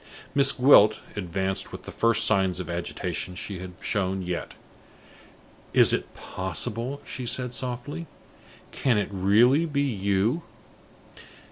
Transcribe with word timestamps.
Miss 0.33 0.51
Gwilt 0.51 0.99
advanced 1.15 1.71
with 1.71 1.83
the 1.83 1.91
first 1.91 2.25
signs 2.25 2.59
of 2.59 2.71
agitation 2.71 3.35
she 3.35 3.59
had 3.59 3.73
shown 3.83 4.23
yet. 4.23 4.55
"Is 5.73 5.93
it 5.93 6.15
possible?" 6.15 7.03
she 7.05 7.27
said, 7.27 7.53
softly. 7.53 8.07
"Can 8.71 8.97
it 8.97 9.09
really 9.11 9.67
be 9.67 9.83
you?" 9.83 10.41